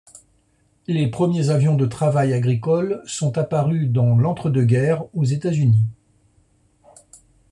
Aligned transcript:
Les 0.87 1.05
premiers 1.11 1.51
avions 1.51 1.75
de 1.75 1.85
travail 1.85 2.33
agricole 2.33 3.03
sont 3.05 3.37
apparus 3.37 3.87
dans 3.87 4.15
l'entre-deux-guerres 4.17 5.03
aux 5.13 5.25
États-Unis. 5.25 5.85